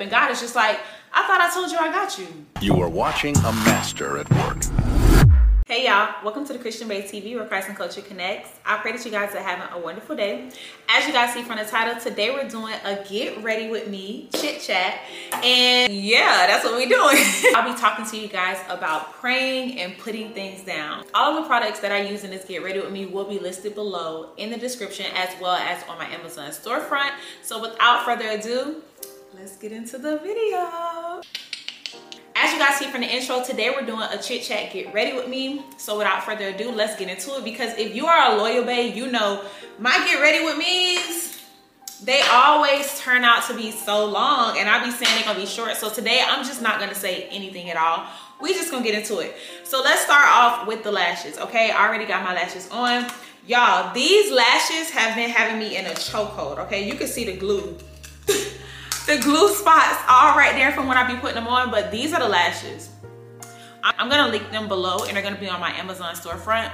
[0.00, 0.02] up.
[0.02, 0.80] And God is just like,
[1.12, 2.26] I thought I told you I got you.
[2.60, 4.64] You are watching a master at work.
[5.66, 8.50] Hey y'all, welcome to the Christian Bae TV where Christ and Culture connects.
[8.66, 10.50] I pray that you guys are having a wonderful day.
[10.88, 14.28] As you guys see from the title, today we're doing a get ready with me
[14.34, 14.98] chit chat.
[15.44, 17.22] And yeah, that's what we're doing.
[17.54, 21.04] I'll be talking to you guys about praying and putting things down.
[21.14, 23.38] All of the products that I use in this get ready with me will be
[23.38, 27.12] listed below in the description as well as on my Amazon storefront.
[27.44, 28.82] So without further ado,
[29.40, 31.22] let's get into the video.
[32.36, 35.14] As you guys see from the intro, today we're doing a chit chat get ready
[35.14, 35.64] with me.
[35.78, 38.94] So without further ado, let's get into it because if you are a loyal babe,
[38.94, 39.42] you know
[39.78, 41.42] my get ready with me's,
[42.04, 45.46] they always turn out to be so long and I'll be saying they're gonna be
[45.46, 45.74] short.
[45.76, 48.04] So today I'm just not gonna say anything at all.
[48.42, 49.34] We just gonna get into it.
[49.64, 51.70] So let's start off with the lashes, okay?
[51.70, 53.10] I already got my lashes on.
[53.46, 56.86] Y'all, these lashes have been having me in a chokehold, okay?
[56.86, 57.78] You can see the glue
[59.06, 62.12] the glue spots all right there from when I be putting them on, but these
[62.12, 62.90] are the lashes.
[63.82, 66.70] I'm gonna link them below and they're gonna be on my Amazon storefront.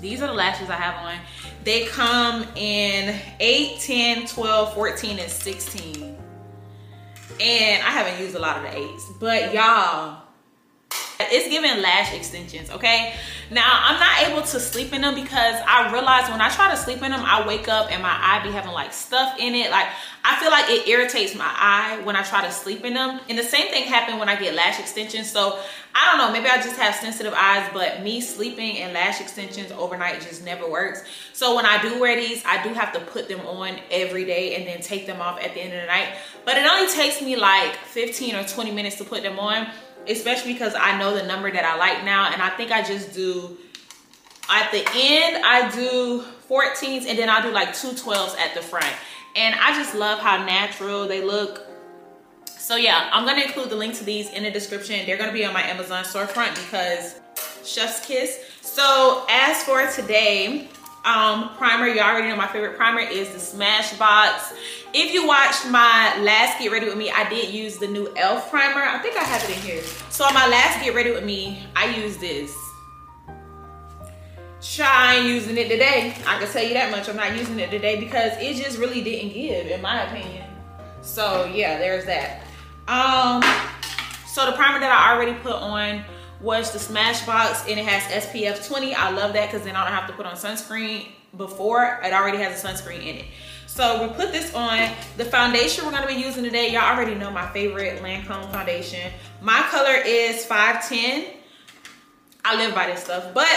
[0.00, 1.18] These are the lashes I have on.
[1.64, 6.16] They come in 8, 10, 12, 14, and 16.
[7.40, 10.22] And I haven't used a lot of the eights, but y'all,
[11.20, 13.14] it's giving lash extensions, okay?
[13.50, 16.76] Now, I'm not able to sleep in them because I realize when I try to
[16.76, 19.70] sleep in them, I wake up and my eye be having like stuff in it.
[19.70, 19.86] Like,
[20.24, 23.20] I feel like it irritates my eye when I try to sleep in them.
[23.28, 25.30] And the same thing happened when I get lash extensions.
[25.30, 25.60] So,
[25.94, 29.70] I don't know, maybe I just have sensitive eyes, but me sleeping in lash extensions
[29.72, 31.04] overnight just never works.
[31.32, 34.56] So when I do wear these, I do have to put them on every day
[34.56, 36.16] and then take them off at the end of the night.
[36.44, 39.68] But it only takes me like 15 or 20 minutes to put them on
[40.08, 42.32] especially because I know the number that I like now.
[42.32, 43.56] And I think I just do,
[44.50, 48.62] at the end, I do 14s and then I do like two 12s at the
[48.62, 48.92] front.
[49.34, 51.66] And I just love how natural they look.
[52.46, 55.04] So yeah, I'm gonna include the link to these in the description.
[55.06, 57.20] They're gonna be on my Amazon storefront because
[57.64, 58.40] chef's kiss.
[58.60, 60.68] So as for today,
[61.06, 64.52] um, primer, you already know my favorite primer is the Smashbox.
[64.92, 68.50] If you watched my last Get Ready With Me, I did use the new e.l.f.
[68.50, 68.82] primer.
[68.82, 69.82] I think I have it in here.
[70.10, 72.52] So on my last Get Ready With Me, I used this.
[74.60, 76.12] Try using it today.
[76.26, 77.08] I can tell you that much.
[77.08, 80.44] I'm not using it today because it just really didn't give, in my opinion.
[81.02, 82.42] So yeah, there's that.
[82.88, 83.42] Um,
[84.26, 86.04] so the primer that I already put on
[86.40, 88.94] was the Smashbox and it has SPF 20.
[88.94, 92.00] I love that because then I don't have to put on sunscreen before.
[92.02, 93.24] It already has a sunscreen in it.
[93.66, 94.90] So we put this on.
[95.16, 99.12] The foundation we're gonna be using today, y'all already know my favorite Lancome foundation.
[99.40, 101.34] My color is 510.
[102.44, 103.34] I live by this stuff.
[103.34, 103.48] But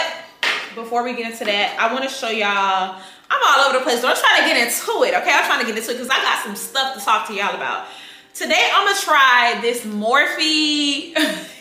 [0.74, 4.02] before we get into that, I wanna show y'all, I'm all over the place.
[4.02, 5.32] Don't try to get into it, okay?
[5.32, 7.54] I'm trying to get into it because I got some stuff to talk to y'all
[7.54, 7.86] about.
[8.34, 11.14] Today, I'm gonna try this Morphe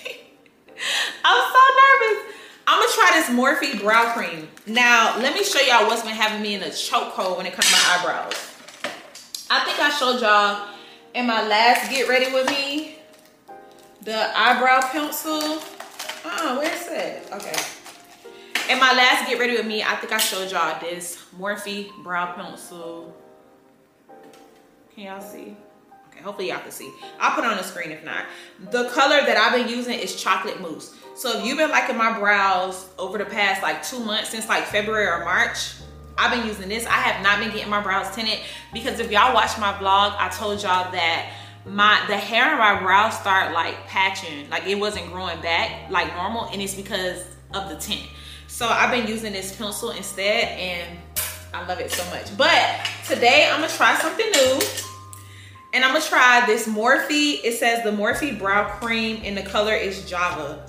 [1.23, 2.35] I'm so nervous.
[2.67, 4.47] I'm gonna try this Morphe brow cream.
[4.67, 7.67] Now, let me show y'all what's been having me in a chokehold when it comes
[7.67, 8.33] to my eyebrows.
[9.49, 10.67] I think I showed y'all
[11.15, 12.95] in my last Get Ready With Me,
[14.03, 15.33] the eyebrow pencil.
[15.41, 17.27] Uh-uh, oh, where's it?
[17.33, 17.59] Okay.
[18.71, 22.33] In my last Get Ready With Me, I think I showed y'all this Morphe brow
[22.33, 23.15] pencil.
[24.93, 25.57] Can y'all see?
[26.23, 26.91] Hopefully y'all can see.
[27.19, 28.25] I'll put on the screen if not.
[28.71, 30.95] The color that I've been using is chocolate mousse.
[31.15, 34.63] So if you've been liking my brows over the past like two months, since like
[34.65, 35.73] February or March,
[36.17, 36.85] I've been using this.
[36.85, 38.39] I have not been getting my brows tinted
[38.73, 41.33] because if y'all watch my vlog, I told y'all that
[41.65, 46.13] my the hair on my brows start like patching, like it wasn't growing back like
[46.15, 48.07] normal, and it's because of the tint.
[48.47, 50.97] So I've been using this pencil instead, and
[51.53, 52.35] I love it so much.
[52.37, 54.59] But today I'm gonna try something new.
[55.71, 57.41] And I'm gonna try this Morphe.
[57.43, 60.65] It says the Morphe Brow Cream and the color is Java.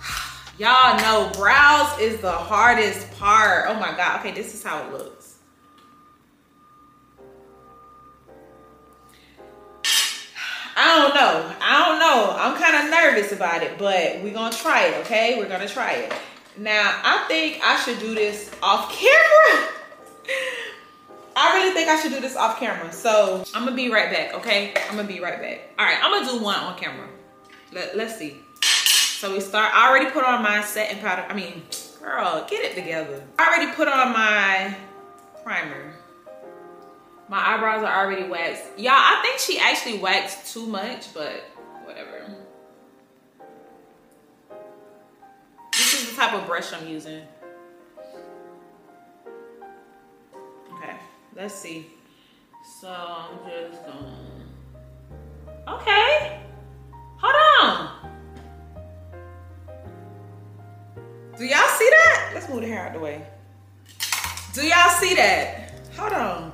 [0.58, 3.64] Y'all know brows is the hardest part.
[3.68, 4.20] Oh my God.
[4.20, 5.38] Okay, this is how it looks.
[10.76, 11.52] I don't know.
[11.60, 12.36] I don't know.
[12.38, 15.36] I'm kind of nervous about it, but we're gonna try it, okay?
[15.36, 16.12] We're gonna try it.
[16.56, 19.68] Now, I think I should do this off camera.
[21.38, 22.92] I really think I should do this off camera.
[22.92, 24.74] So I'm gonna be right back, okay?
[24.88, 25.60] I'm gonna be right back.
[25.78, 27.08] All right, I'm gonna do one on camera.
[27.72, 28.38] Let, let's see.
[28.60, 31.24] So we start, I already put on my setting powder.
[31.28, 31.62] I mean,
[32.02, 33.22] girl, get it together.
[33.38, 34.76] I already put on my
[35.44, 35.94] primer.
[37.28, 38.64] My eyebrows are already waxed.
[38.76, 41.44] Y'all, I think she actually waxed too much, but
[41.84, 42.34] whatever.
[45.72, 47.22] This is the type of brush I'm using.
[51.38, 51.86] Let's see.
[52.80, 54.16] So I'm just gonna.
[55.68, 56.40] Okay.
[57.20, 57.90] Hold on.
[61.38, 62.32] Do y'all see that?
[62.34, 63.24] Let's move the hair out the way.
[64.52, 65.74] Do y'all see that?
[65.96, 66.52] Hold on.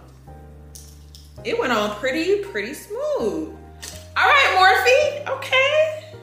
[1.44, 3.56] It went on pretty, pretty smooth.
[4.18, 5.36] All right, Morphe.
[5.38, 6.14] Okay.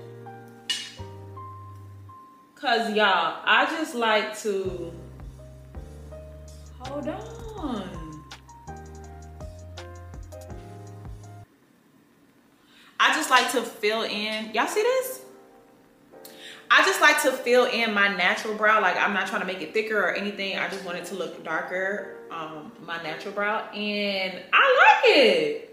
[2.54, 4.94] Cause y'all, I just like to,
[6.78, 8.01] hold on.
[13.04, 14.54] I just like to fill in.
[14.54, 15.22] Y'all see this?
[16.70, 18.80] I just like to fill in my natural brow.
[18.80, 20.60] Like I'm not trying to make it thicker or anything.
[20.60, 23.68] I just want it to look darker, um, my natural brow.
[23.72, 25.68] And I like it.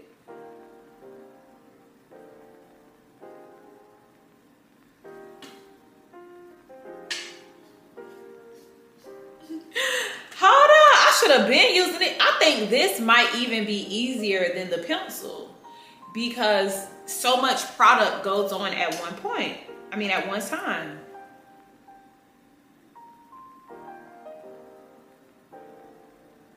[10.35, 12.17] Hold on, I should have been using it.
[12.19, 15.48] I think this might even be easier than the pencil
[16.13, 19.57] because so much product goes on at one point.
[19.91, 20.99] I mean, at one time.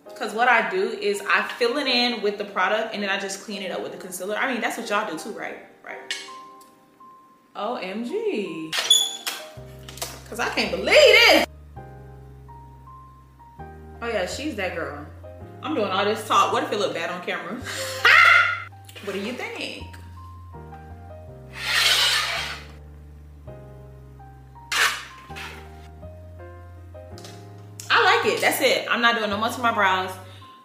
[0.09, 3.19] Because what I do is I fill it in with the product and then I
[3.19, 4.37] just clean it up with the concealer.
[4.37, 5.59] I mean, that's what y'all do too, right?
[5.83, 6.15] Right.
[7.57, 8.71] OMG.
[10.23, 11.49] Because I can't believe it.
[14.01, 15.07] Oh yeah, she's that girl.
[15.63, 16.53] I'm doing all this talk.
[16.53, 17.61] What if it look bad on camera?
[19.05, 19.85] what do you think?
[27.91, 28.41] I like it.
[28.41, 28.87] That's it.
[28.91, 30.11] I'm not doing no much to my brows.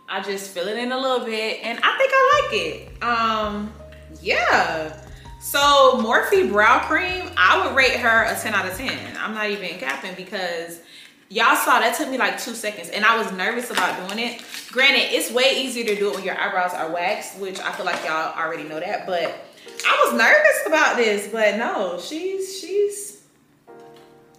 [0.07, 3.03] I just fill it in a little bit and I think I like it.
[3.03, 3.73] Um,
[4.21, 5.01] yeah.
[5.41, 9.17] So Morphe Brow Cream, I would rate her a 10 out of 10.
[9.17, 10.81] I'm not even capping because
[11.29, 14.41] y'all saw that took me like two seconds and I was nervous about doing it.
[14.71, 17.85] Granted, it's way easier to do it when your eyebrows are waxed, which I feel
[17.85, 19.45] like y'all already know that, but
[19.85, 23.23] I was nervous about this, but no, she's, she's,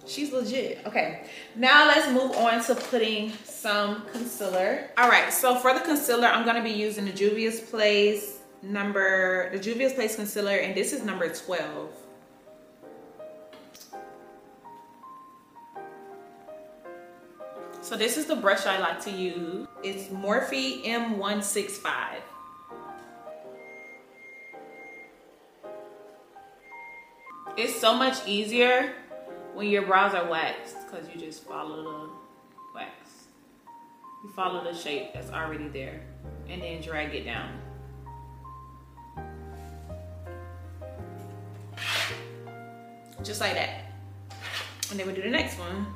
[0.06, 0.86] she's legit.
[0.86, 1.24] Okay,
[1.54, 4.90] now let's move on to putting some concealer.
[4.96, 9.58] All right, so for the concealer, I'm gonna be using the Juvia's Place number, the
[9.58, 11.90] Juvia's Place concealer, and this is number 12.
[17.88, 19.66] So this is the brush I like to use.
[19.82, 22.16] It's Morphe M165.
[27.56, 28.92] It's so much easier
[29.54, 32.10] when your brows are waxed because you just follow the
[32.74, 32.92] wax.
[34.22, 36.02] You follow the shape that's already there
[36.46, 37.58] and then drag it down.
[43.24, 43.86] Just like that.
[44.90, 45.86] And then we do the next one.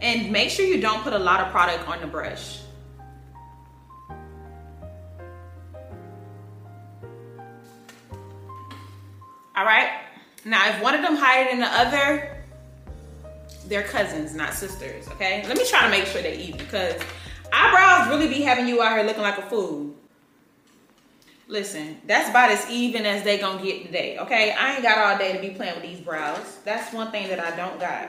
[0.00, 2.60] And make sure you don't put a lot of product on the brush.
[9.54, 9.90] All right.
[10.44, 12.42] Now, if one of them higher than the other,
[13.66, 15.44] they're cousins, not sisters, okay?
[15.46, 16.94] Let me try to make sure they're even because
[17.52, 19.94] eyebrows really be having you out here looking like a fool.
[21.46, 24.52] Listen, that's about as even as they gonna get today, okay?
[24.52, 26.58] I ain't got all day to be playing with these brows.
[26.64, 28.08] That's one thing that I don't got.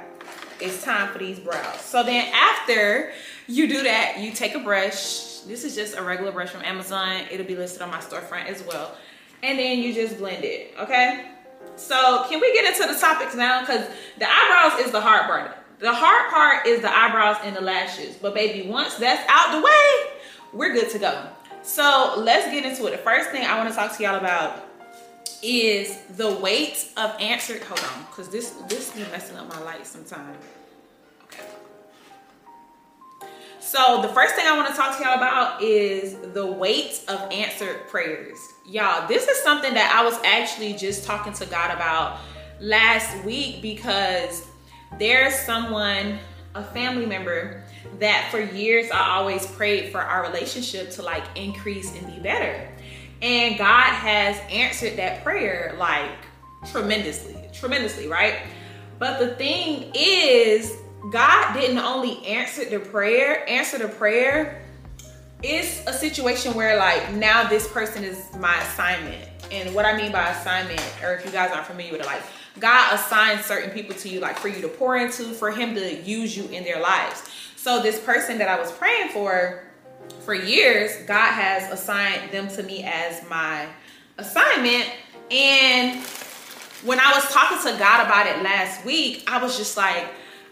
[0.61, 1.81] It's time for these brows.
[1.81, 3.11] So then after
[3.47, 5.39] you do that, you take a brush.
[5.39, 7.23] This is just a regular brush from Amazon.
[7.31, 8.95] It'll be listed on my storefront as well.
[9.43, 11.31] And then you just blend it, okay?
[11.75, 13.61] So can we get into the topics now?
[13.61, 13.87] Because
[14.19, 15.57] the eyebrows is the hard part.
[15.79, 18.15] The hard part is the eyebrows and the lashes.
[18.15, 20.13] But baby, once that's out the way,
[20.53, 21.27] we're good to go.
[21.63, 22.91] So let's get into it.
[22.91, 24.70] The first thing I want to talk to y'all about
[25.43, 27.61] is the weight of answered.
[27.63, 30.37] Hold on, because this this be messing up my light sometimes.
[31.23, 31.43] Okay.
[33.59, 37.31] So the first thing I want to talk to y'all about is the weight of
[37.31, 38.37] answered prayers.
[38.67, 42.19] Y'all, this is something that I was actually just talking to God about
[42.59, 44.47] last week because
[44.99, 46.19] there's someone,
[46.53, 47.63] a family member,
[47.99, 52.67] that for years I always prayed for our relationship to like increase and be better.
[53.21, 56.09] And God has answered that prayer like
[56.71, 58.39] tremendously, tremendously, right?
[58.97, 60.77] But the thing is,
[61.11, 64.63] God didn't only answer the prayer, answer the prayer.
[65.43, 69.27] It's a situation where like now this person is my assignment.
[69.51, 72.21] And what I mean by assignment, or if you guys aren't familiar with it, like
[72.59, 76.01] God assigns certain people to you, like for you to pour into, for Him to
[76.01, 77.23] use you in their lives.
[77.55, 79.63] So this person that I was praying for
[80.21, 83.67] for years, God has assigned them to me as my
[84.17, 84.89] assignment.
[85.29, 86.03] And
[86.83, 90.05] when I was talking to God about it last week, I was just like,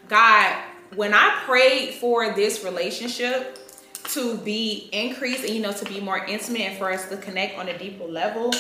[0.08, 0.56] God,
[0.96, 3.58] when I prayed for this relationship
[4.06, 7.58] to be increased and you know to be more intimate and for us to connect
[7.60, 8.52] on a deeper level,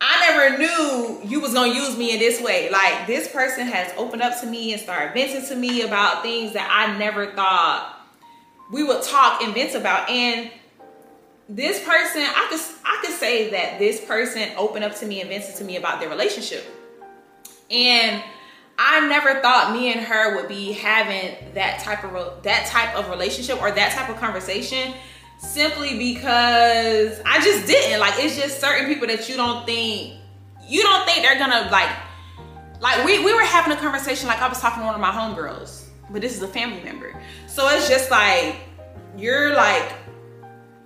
[0.00, 2.70] I never knew you was gonna use me in this way.
[2.70, 6.52] Like this person has opened up to me and started venting to me about things
[6.52, 8.01] that I never thought
[8.72, 10.08] we would talk and vent about.
[10.08, 10.50] And
[11.48, 15.28] this person, I could I could say that this person opened up to me and
[15.28, 16.64] vented to me about their relationship.
[17.70, 18.22] And
[18.78, 23.10] I never thought me and her would be having that type of that type of
[23.10, 24.94] relationship or that type of conversation
[25.38, 28.00] simply because I just didn't.
[28.00, 30.14] Like it's just certain people that you don't think
[30.66, 31.90] you don't think they're gonna like
[32.80, 35.10] like we, we were having a conversation like I was talking to one of my
[35.10, 37.11] homegirls, but this is a family member.
[37.52, 38.56] So it's just like
[39.14, 39.92] you're like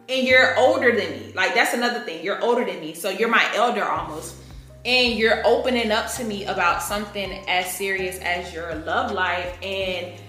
[0.09, 1.33] and you're older than me.
[1.33, 2.25] Like that's another thing.
[2.25, 2.93] You're older than me.
[2.95, 4.35] So you're my elder almost.
[4.85, 10.21] And you're opening up to me about something as serious as your love life and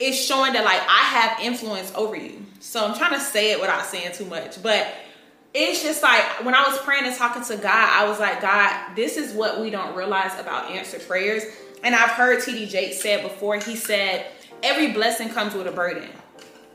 [0.00, 2.44] it's showing that like I have influence over you.
[2.58, 4.92] So I'm trying to say it without saying too much, but
[5.54, 8.96] it's just like when I was praying and talking to God, I was like, God,
[8.96, 11.44] this is what we don't realize about answered prayers.
[11.84, 14.26] And I've heard TD Jakes said before, he said,
[14.62, 16.08] every blessing comes with a burden.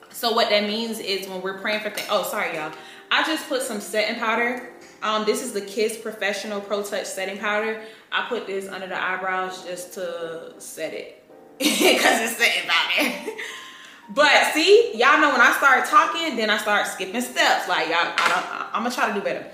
[0.09, 2.73] So what that means is when we're praying for things, oh, sorry, y'all.
[3.09, 4.69] I just put some setting powder.
[5.03, 7.81] Um, this is the Kiss Professional Pro Touch Setting Powder.
[8.11, 11.23] I put this under the eyebrows just to set it
[11.57, 13.31] because it's setting powder.
[14.13, 17.69] But see, y'all know when I start talking, then I start skipping steps.
[17.69, 19.45] Like y'all, I am gonna try to do better.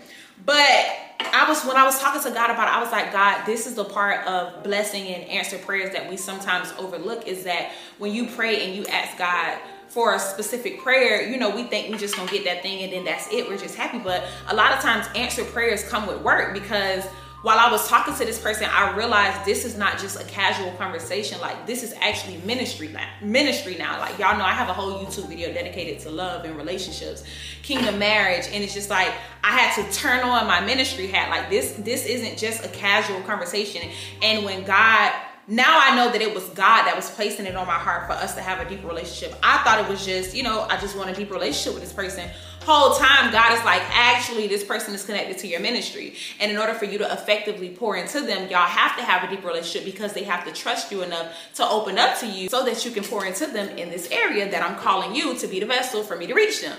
[0.44, 0.88] But
[1.34, 3.68] I was when I was talking to God about it, I was like, God, this
[3.68, 7.28] is the part of blessing and answer prayers that we sometimes overlook.
[7.28, 9.58] Is that when you pray and you ask God
[9.88, 12.92] for a specific prayer, you know, we think we just gonna get that thing and
[12.92, 13.48] then that's it.
[13.48, 14.00] We're just happy.
[14.00, 17.06] But a lot of times, answer prayers come with work because
[17.44, 20.72] while I was talking to this person, I realized this is not just a casual
[20.72, 21.40] conversation.
[21.40, 23.08] Like this is actually ministry now.
[23.22, 24.00] Ministry now.
[24.00, 27.24] Like y'all know I have a whole YouTube video dedicated to love and relationships,
[27.62, 29.14] kingdom marriage, and it's just like
[29.44, 31.30] I had to turn on my ministry hat.
[31.30, 33.90] Like this, this isn't just a casual conversation.
[34.24, 35.14] And when God
[35.50, 38.12] now I know that it was God that was placing it on my heart for
[38.12, 39.38] us to have a deeper relationship.
[39.42, 41.94] I thought it was just, you know, I just want a deeper relationship with this
[41.94, 42.30] person
[42.68, 46.16] whole time God is like, actually, this person is connected to your ministry.
[46.42, 49.34] And in order for you to effectively pour into them, y'all have to have a
[49.34, 52.66] deep relationship because they have to trust you enough to open up to you so
[52.66, 55.62] that you can pour into them in this area that I'm calling you to be
[55.62, 56.78] the vessel for me to reach them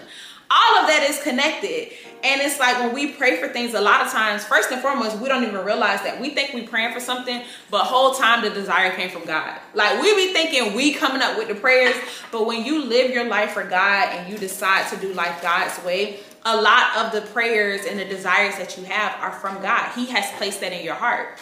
[0.51, 1.93] all of that is connected.
[2.25, 5.19] And it's like when we pray for things, a lot of times, first and foremost,
[5.19, 8.51] we don't even realize that we think we praying for something, but whole time the
[8.51, 9.61] desire came from God.
[9.75, 11.95] Like we be thinking we coming up with the prayers,
[12.33, 15.83] but when you live your life for God and you decide to do life God's
[15.85, 19.93] way, a lot of the prayers and the desires that you have are from God.
[19.95, 21.39] He has placed that in your heart.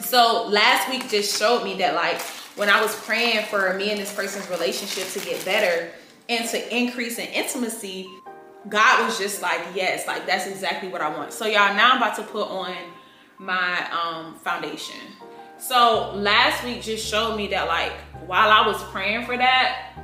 [0.00, 2.20] So last week just showed me that like
[2.56, 5.90] when I was praying for me and this person's relationship to get better
[6.28, 8.08] and to increase in intimacy,
[8.68, 11.32] God was just like, yes, like that's exactly what I want.
[11.32, 12.74] So y'all, now I'm about to put on
[13.38, 15.00] my um foundation.
[15.58, 17.92] So last week just showed me that like
[18.26, 19.94] while I was praying for that,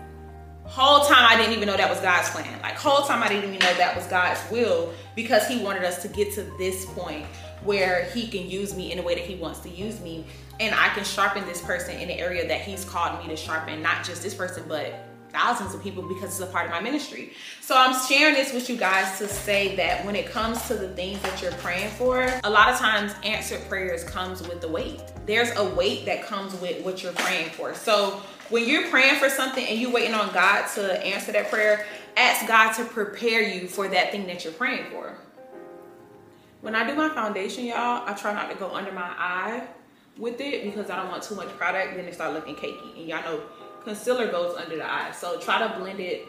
[0.64, 2.60] whole time I didn't even know that was God's plan.
[2.60, 6.02] Like whole time I didn't even know that was God's will because he wanted us
[6.02, 7.26] to get to this point
[7.64, 10.26] where he can use me in the way that he wants to use me
[10.60, 13.82] and I can sharpen this person in the area that he's called me to sharpen,
[13.82, 17.32] not just this person, but thousands of people because it's a part of my ministry.
[17.61, 20.88] So I'm sharing this with you guys to say that when it comes to the
[20.90, 25.02] things that you're praying for, a lot of times answered prayers comes with the weight.
[25.26, 27.75] There's a weight that comes with what you're praying for.
[27.75, 31.85] So when you're praying for something and you're waiting on God to answer that prayer,
[32.16, 35.16] ask God to prepare you for that thing that you're praying for.
[36.61, 39.68] When I do my foundation, y'all, I try not to go under my eye
[40.16, 42.99] with it because I don't want too much product, then it start looking cakey.
[42.99, 43.42] And y'all know
[43.88, 45.11] concealer goes under the eye.
[45.12, 46.28] So try to blend it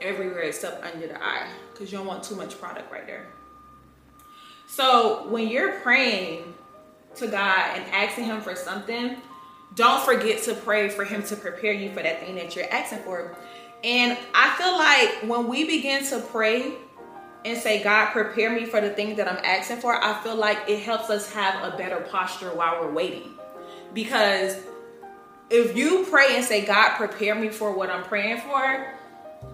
[0.00, 3.26] everywhere except under the eye because you don't want too much product right there.
[4.68, 6.54] So when you're praying
[7.16, 9.16] to God and asking him for something,
[9.74, 13.00] don't forget to pray for him to prepare you for that thing that you're asking
[13.00, 13.36] for.
[13.82, 16.74] And I feel like when we begin to pray
[17.44, 20.58] and say, God, prepare me for the thing that I'm asking for, I feel like
[20.68, 23.34] it helps us have a better posture while we're waiting.
[23.94, 24.56] Because
[25.50, 28.94] if you pray and say, God, prepare me for what I'm praying for,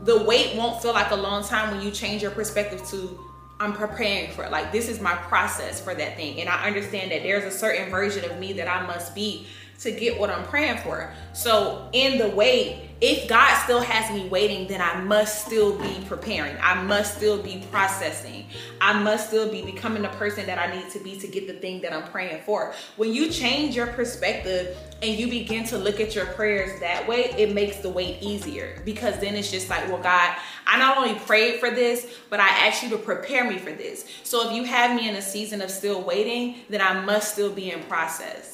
[0.03, 3.19] the wait won't feel like a long time when you change your perspective to,
[3.61, 4.51] I'm preparing for it.
[4.51, 6.41] Like, this is my process for that thing.
[6.41, 9.47] And I understand that there's a certain version of me that I must be
[9.81, 11.13] to get what I'm praying for.
[11.33, 16.03] So, in the wait, if God still has me waiting, then I must still be
[16.07, 16.57] preparing.
[16.63, 18.47] I must still be processing.
[18.81, 21.55] I must still be becoming the person that I need to be to get the
[21.55, 22.73] thing that I'm praying for.
[22.97, 27.35] When you change your perspective and you begin to look at your prayers that way,
[27.37, 31.15] it makes the wait easier because then it's just like, well, God, I not only
[31.21, 34.07] prayed for this, but I asked you to prepare me for this.
[34.23, 37.53] So if you have me in a season of still waiting, then I must still
[37.53, 38.54] be in process.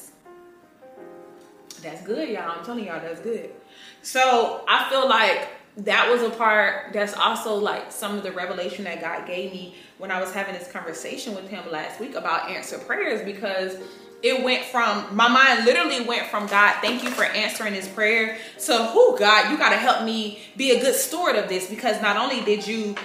[1.81, 2.51] That's good, y'all.
[2.51, 3.51] I'm telling y'all, that's good.
[4.01, 5.47] So I feel like
[5.77, 9.75] that was a part that's also like some of the revelation that God gave me
[9.97, 13.77] when I was having this conversation with him last week about answered prayers because
[14.21, 18.37] it went from my mind literally went from God, thank you for answering this prayer
[18.65, 22.01] to who God, you got to help me be a good steward of this because
[22.01, 22.95] not only did you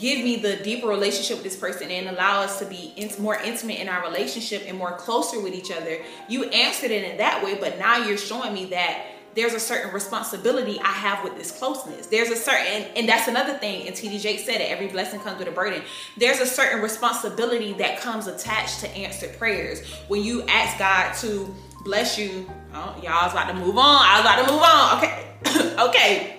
[0.00, 3.36] give me the deeper relationship with this person and allow us to be in, more
[3.36, 7.44] intimate in our relationship and more closer with each other, you answered it in that
[7.44, 11.52] way, but now you're showing me that there's a certain responsibility I have with this
[11.52, 12.06] closeness.
[12.06, 15.38] There's a certain, and that's another thing, and TD Jakes said it every blessing comes
[15.38, 15.82] with a burden.
[16.16, 19.86] There's a certain responsibility that comes attached to answered prayers.
[20.08, 21.54] When you ask God to
[21.84, 24.02] bless you, oh, y'all was about to move on.
[24.02, 24.98] I was about to move on.
[24.98, 25.76] Okay.
[25.88, 26.36] okay.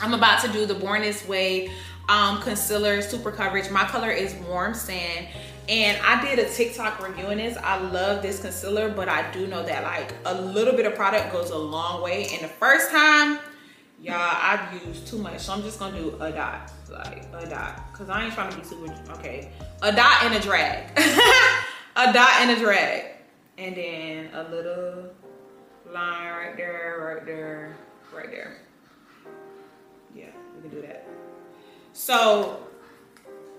[0.00, 1.70] I'm about to do the Born This Way
[2.08, 3.70] um, concealer super coverage.
[3.70, 5.28] My color is warm sand
[5.68, 7.58] and I did a TikTok reviewing this.
[7.58, 11.30] I love this concealer, but I do know that like a little bit of product
[11.30, 12.26] goes a long way.
[12.32, 13.38] And the first time,
[14.00, 15.40] y'all, I've used too much.
[15.40, 17.92] So I'm just gonna do a dot, like a dot.
[17.92, 19.50] Cause I ain't trying to be super, okay.
[19.82, 20.88] A dot and a drag.
[21.96, 23.04] a dot and a drag.
[23.58, 25.10] And then a little
[25.92, 27.76] line right there, right there,
[28.14, 28.56] right there.
[30.14, 31.06] Yeah, we can do that.
[31.92, 32.68] So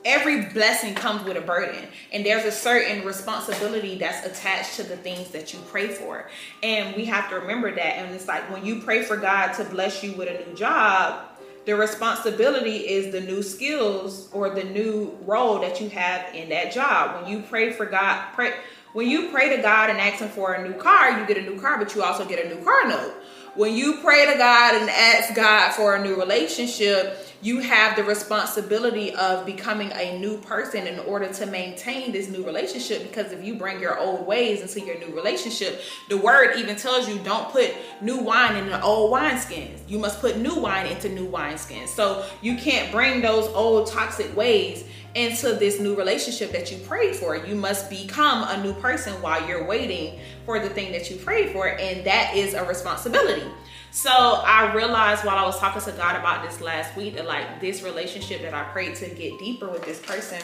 [0.05, 4.95] every blessing comes with a burden and there's a certain responsibility that's attached to the
[4.95, 6.29] things that you pray for.
[6.63, 9.65] And we have to remember that and it's like when you pray for god to
[9.65, 11.25] bless you with a new job
[11.65, 16.71] the responsibility is the new skills or the new role that you have in that
[16.71, 17.21] job.
[17.21, 18.53] When you pray for god pray
[18.93, 21.41] when you pray to god and ask him for a new car you get a
[21.41, 23.13] new car but you also get a new car note.
[23.55, 28.03] When you pray to god and ask god for a new relationship you have the
[28.03, 33.43] responsibility of becoming a new person in order to maintain this new relationship because if
[33.43, 37.49] you bring your old ways into your new relationship the word even tells you don't
[37.49, 39.77] put new wine in the old wineskins.
[39.87, 41.89] You must put new wine into new wineskins.
[41.89, 47.15] So you can't bring those old toxic ways into this new relationship that you prayed
[47.15, 47.35] for.
[47.35, 51.51] You must become a new person while you're waiting for the thing that you prayed
[51.51, 53.43] for and that is a responsibility
[53.91, 57.59] so I realized while I was talking to God about this last week that like
[57.59, 60.41] this relationship that I prayed to get deeper with this person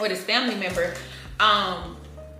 [0.00, 0.94] or this family member,
[1.38, 1.96] um,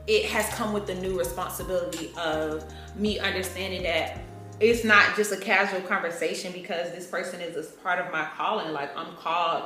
[0.06, 2.64] it has come with the new responsibility of
[2.96, 4.20] me understanding that
[4.58, 8.72] it's not just a casual conversation because this person is a part of my calling.
[8.72, 9.64] Like I'm called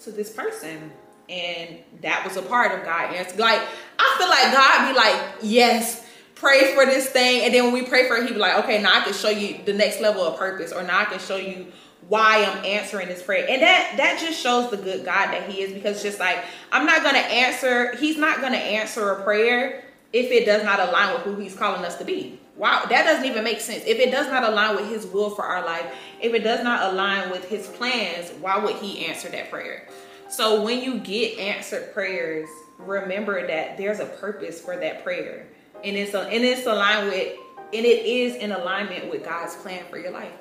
[0.00, 0.92] to this person.
[1.28, 3.36] And that was a part of God answer.
[3.36, 3.60] Like
[3.98, 6.05] I feel like God be like, yes,
[6.36, 8.80] pray for this thing and then when we pray for it he be like okay
[8.80, 11.36] now i can show you the next level of purpose or now i can show
[11.36, 11.66] you
[12.08, 13.46] why i'm answering this prayer.
[13.48, 16.38] And that that just shows the good god that he is because just like
[16.72, 21.14] i'm not gonna answer he's not gonna answer a prayer if it does not align
[21.14, 22.38] with who he's calling us to be.
[22.56, 23.84] Wow that doesn't even make sense.
[23.86, 25.86] If it does not align with his will for our life
[26.20, 29.88] if it does not align with his plans why would he answer that prayer?
[30.28, 35.46] So when you get answered prayers remember that there's a purpose for that prayer
[35.84, 37.36] and it's a, and it's aligned with
[37.72, 40.32] and it is in alignment with God's plan for your life.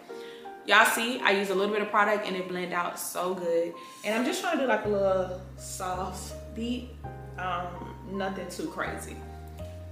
[0.65, 3.74] Y'all see, I use a little bit of product and it blend out so good.
[4.04, 6.89] And I'm just trying to do like a little soft beat,
[7.38, 9.15] um, nothing too crazy.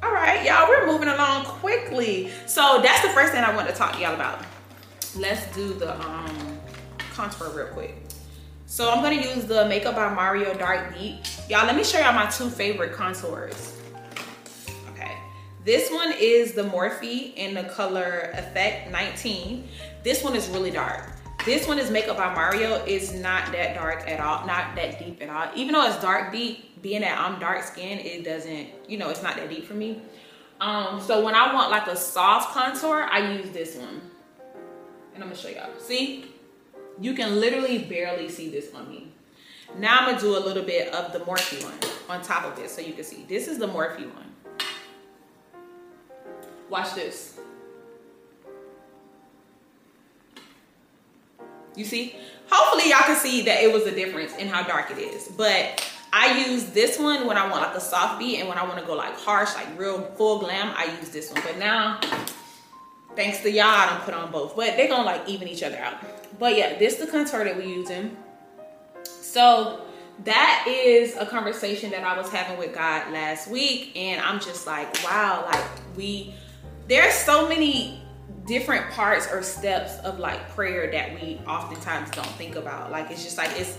[0.02, 2.32] All right, y'all, we're moving along quickly.
[2.46, 4.44] So that's the first thing I want to talk to y'all about.
[5.16, 6.60] Let's do the um,
[6.98, 7.96] contour real quick.
[8.66, 11.18] So I'm gonna use the Makeup by Mario Dark Deep.
[11.48, 13.73] Y'all, let me show y'all my two favorite contours.
[15.66, 19.66] This one is the Morphe in the color Effect 19.
[20.04, 21.10] This one is really dark.
[21.46, 22.84] This one is Makeup by Mario.
[22.86, 25.50] It's not that dark at all, not that deep at all.
[25.56, 29.24] Even though it's dark deep, being that I'm dark skinned, it doesn't, you know, it's
[29.24, 30.02] not that deep for me.
[30.60, 34.02] Um, so when I want like a soft contour, I use this one.
[35.16, 35.70] And I'm gonna show y'all.
[35.80, 36.26] See?
[37.00, 39.14] You can literally barely see this on me.
[39.78, 42.70] Now I'm gonna do a little bit of the Morphe one on top of it
[42.70, 43.26] so you can see.
[43.30, 44.33] This is the Morphe one.
[46.74, 47.38] Watch this.
[51.76, 52.16] You see?
[52.50, 55.28] Hopefully y'all can see that it was a difference in how dark it is.
[55.38, 58.64] But I use this one when I want like a soft beat and when I
[58.64, 61.44] want to go like harsh, like real full glam, I use this one.
[61.44, 62.00] But now,
[63.16, 64.56] thanks to y'all, I don't put on both.
[64.56, 66.04] But they're gonna like even each other out.
[66.40, 68.18] But yeah, this is the contour that we're using.
[69.04, 69.82] So
[70.24, 73.96] that is a conversation that I was having with God last week.
[73.96, 75.64] And I'm just like, wow, like
[75.96, 76.34] we
[76.88, 78.02] there's so many
[78.46, 82.92] different parts or steps of like prayer that we oftentimes don't think about.
[82.92, 83.78] Like it's just like it's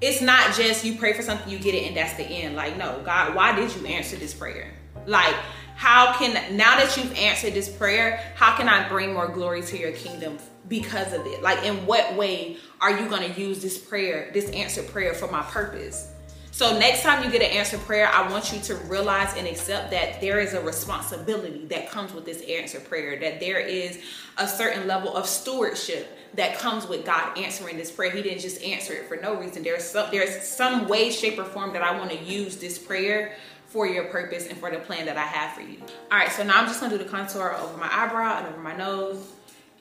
[0.00, 2.56] it's not just you pray for something, you get it, and that's the end.
[2.56, 4.70] Like, no, God, why did you answer this prayer?
[5.06, 5.34] Like,
[5.76, 9.78] how can now that you've answered this prayer, how can I bring more glory to
[9.78, 11.42] your kingdom because of it?
[11.42, 15.30] Like, in what way are you going to use this prayer, this answered prayer for
[15.30, 16.10] my purpose?
[16.54, 19.90] So, next time you get an answered prayer, I want you to realize and accept
[19.90, 24.00] that there is a responsibility that comes with this answered prayer, that there is
[24.38, 28.12] a certain level of stewardship that comes with God answering this prayer.
[28.12, 29.64] He didn't just answer it for no reason.
[29.64, 33.34] There's some there's some way, shape, or form that I want to use this prayer
[33.66, 35.78] for your purpose and for the plan that I have for you.
[36.12, 38.60] All right, so now I'm just gonna do the contour over my eyebrow and over
[38.60, 39.32] my nose,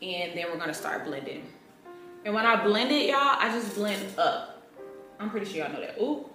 [0.01, 1.45] and then we're gonna start blending.
[2.25, 4.63] And when I blend it, y'all, I just blend up.
[5.19, 6.01] I'm pretty sure y'all know that.
[6.01, 6.31] Ooh.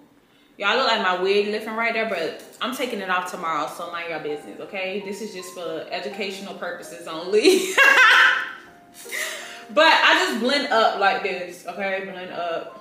[0.59, 3.91] Y'all look like my wig lifting right there, but I'm taking it off tomorrow, so
[3.91, 5.03] mind your business, okay?
[5.07, 7.71] This is just for educational purposes only.
[9.71, 12.09] But I just blend up like this, okay?
[12.11, 12.81] Blend up.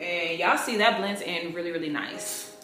[0.00, 2.56] And y'all see that blends in really, really nice.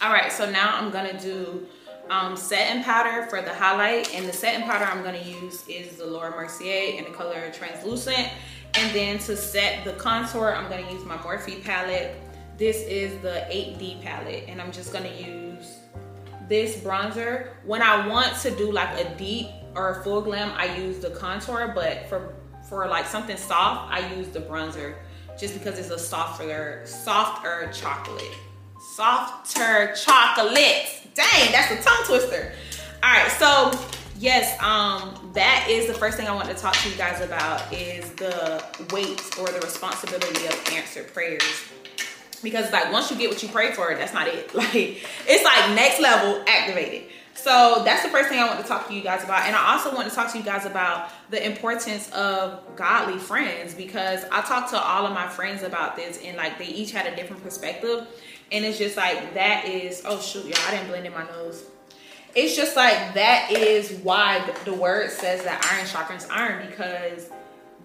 [0.00, 1.66] All right, so now I'm gonna do
[2.08, 4.14] um, setting powder for the highlight.
[4.14, 8.28] And the setting powder I'm gonna use is the Laura Mercier in the color Translucent.
[8.74, 12.14] And then to set the contour, I'm gonna use my Morphe palette.
[12.58, 14.44] This is the 8D palette.
[14.48, 15.78] And I'm just gonna use
[16.48, 17.50] this bronzer.
[17.64, 21.10] When I want to do like a deep or a full glam, I use the
[21.10, 22.34] contour, but for
[22.68, 24.96] for like something soft, I use the bronzer
[25.38, 28.34] just because it's a softer, softer chocolate.
[28.94, 30.88] Softer chocolate.
[31.14, 32.52] Dang, that's a tongue twister.
[33.02, 33.70] All right, so
[34.18, 37.72] yes, um, that is the first thing I want to talk to you guys about
[37.72, 41.42] is the weight or the responsibility of answered prayers.
[42.38, 44.54] Because like once you get what you pray for, that's not it.
[44.58, 47.04] Like it's like next level activated.
[47.34, 49.46] So that's the first thing I want to talk to you guys about.
[49.46, 53.74] And I also want to talk to you guys about the importance of godly friends
[53.74, 57.06] because I talked to all of my friends about this and like they each had
[57.06, 58.08] a different perspective.
[58.50, 61.64] And it's just like that is, oh shoot, y'all, I didn't blend in my nose.
[62.34, 67.30] It's just like that is why the word says that iron sharpens iron because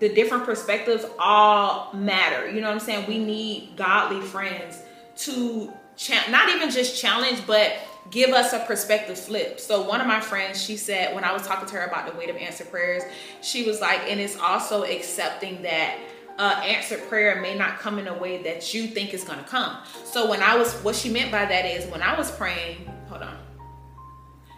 [0.04, 2.50] the different perspectives all matter.
[2.50, 3.08] You know what I'm saying?
[3.08, 4.82] We need godly friends
[5.20, 7.78] to cha- not even just challenge, but
[8.12, 9.62] give us a perspective flip.
[9.62, 12.20] So one of my friends, she said when I was talking to her about the
[12.20, 13.04] weight of answered prayers,
[13.42, 15.98] she was like, and it's also accepting that
[16.38, 19.78] uh, answered prayer may not come in a way that you think is gonna come.
[20.04, 22.93] So when I was, what she meant by that is when I was praying.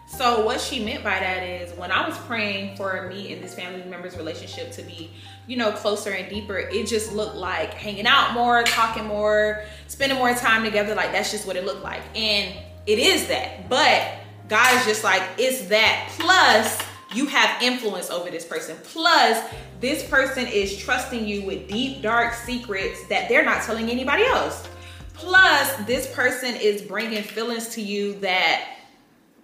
[0.06, 3.54] So what she meant by that is when I was praying for me and this
[3.54, 5.10] family member's relationship to be,
[5.48, 10.16] you know, closer and deeper, it just looked like hanging out more, talking more, spending
[10.16, 10.94] more time together.
[10.94, 12.02] Like that's just what it looked like.
[12.14, 12.54] And
[12.86, 13.68] it is that.
[13.68, 14.08] But
[14.48, 16.08] God is just like, it's that.
[16.20, 16.80] Plus,
[17.12, 18.76] you have influence over this person.
[18.84, 19.44] Plus,
[19.80, 24.68] this person is trusting you with deep, dark secrets that they're not telling anybody else.
[25.14, 28.75] Plus, this person is bringing feelings to you that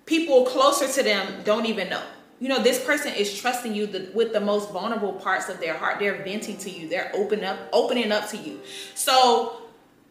[0.07, 2.03] people closer to them don't even know.
[2.41, 5.75] You know, this person is trusting you the, with the most vulnerable parts of their
[5.75, 6.01] heart.
[6.01, 6.89] They're venting to you.
[6.89, 8.61] They're open up, opening up to you.
[8.95, 9.63] So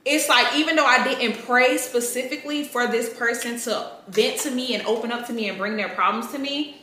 [0.05, 4.75] it's like even though I didn't pray specifically for this person to vent to me
[4.75, 6.77] and open up to me and bring their problems to me,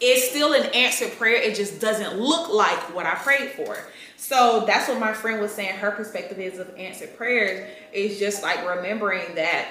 [0.00, 1.34] it's still an answered prayer.
[1.34, 3.76] It just doesn't look like what I prayed for.
[4.16, 5.76] So that's what my friend was saying.
[5.78, 9.66] Her perspective is of answered prayers is just like remembering that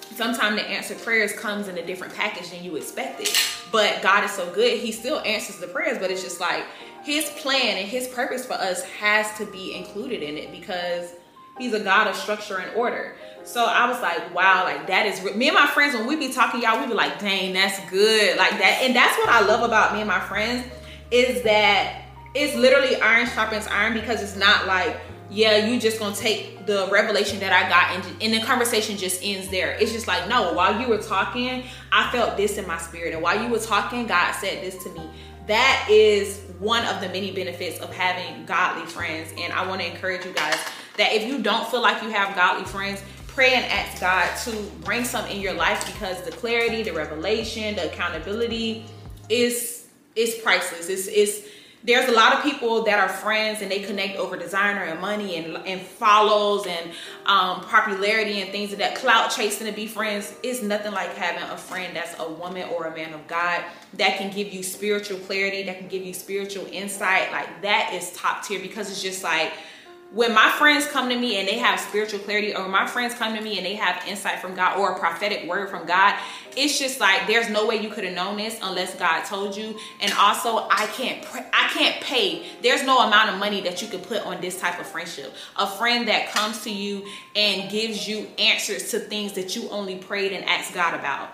[0.00, 3.28] sometimes the answered prayers comes in a different package than you expected.
[3.70, 5.98] But God is so good, He still answers the prayers.
[5.98, 6.64] But it's just like
[7.02, 11.12] His plan and His purpose for us has to be included in it because
[11.58, 13.16] He's a God of structure and order.
[13.44, 15.32] So I was like, wow, like that is re-.
[15.32, 18.36] me and my friends when we be talking, y'all, we be like, dang, that's good,
[18.36, 18.80] like that.
[18.82, 20.66] And that's what I love about me and my friends
[21.10, 22.02] is that
[22.34, 24.96] it's literally iron sharpens iron because it's not like,
[25.30, 29.22] yeah, you just gonna take the revelation that I got and, and the conversation just
[29.22, 29.72] ends there.
[29.72, 33.22] It's just like, no, while you were talking, I felt this in my spirit, and
[33.22, 35.10] while you were talking, God said this to me.
[35.46, 39.90] That is one of the many benefits of having godly friends, and I want to
[39.90, 40.58] encourage you guys
[40.96, 44.50] that if you don't feel like you have godly friends, pray and ask God to
[44.84, 48.84] bring some in your life because the clarity, the revelation, the accountability
[49.28, 49.86] is
[50.16, 50.88] is priceless.
[50.88, 51.48] It's it's
[51.88, 55.36] there's a lot of people that are friends and they connect over designer and money
[55.36, 56.90] and, and follows and
[57.24, 61.42] um, popularity and things of that clout chasing to be friends is nothing like having
[61.44, 65.18] a friend that's a woman or a man of God that can give you spiritual
[65.20, 67.32] clarity, that can give you spiritual insight.
[67.32, 69.54] Like that is top tier because it's just like
[70.10, 73.34] when my friends come to me and they have spiritual clarity or my friends come
[73.34, 76.18] to me and they have insight from God or a prophetic word from God,
[76.56, 79.78] it's just like there's no way you could have known this unless God told you.
[80.00, 82.46] And also, I can't I can't pay.
[82.62, 85.34] There's no amount of money that you could put on this type of friendship.
[85.56, 89.96] A friend that comes to you and gives you answers to things that you only
[89.96, 91.32] prayed and asked God about.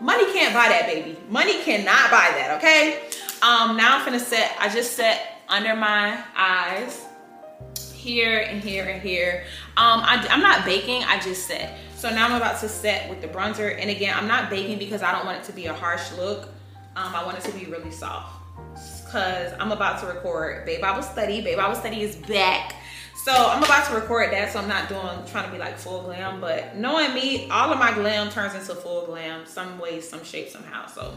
[0.00, 1.18] Money can't buy that, baby.
[1.28, 3.08] Money cannot buy that, okay?
[3.42, 7.04] Um, now I'm going to set, I just set under my eyes
[7.94, 9.44] here and here and here.
[9.76, 11.78] Um, I, I'm not baking, I just set.
[11.96, 13.78] So now I'm about to set with the bronzer.
[13.80, 16.48] And again, I'm not baking because I don't want it to be a harsh look.
[16.96, 18.42] Um, I want it to be really soft
[19.04, 21.40] because I'm about to record Babe Bible Study.
[21.42, 22.74] Babe Bible Study is back.
[23.24, 26.02] So I'm about to record that, so I'm not doing trying to be like full
[26.02, 30.24] glam, but knowing me, all of my glam turns into full glam some way, some
[30.24, 30.88] shape, somehow.
[30.88, 31.14] So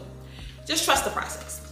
[0.67, 1.64] just trust the process.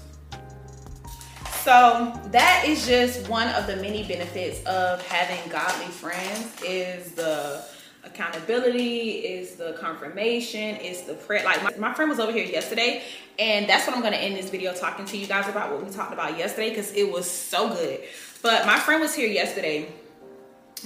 [1.64, 7.64] So that is just one of the many benefits of having godly friends is the
[8.04, 11.46] accountability, is the confirmation, is the prayer.
[11.46, 13.04] Like my, my friend was over here yesterday
[13.40, 15.90] and that's what I'm gonna end this video talking to you guys about what we
[15.90, 18.02] talked about yesterday because it was so good.
[18.42, 19.88] But my friend was here yesterday